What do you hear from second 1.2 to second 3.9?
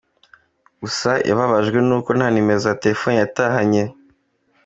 yababajwe n'uko nta nimero za telefone yatahanye.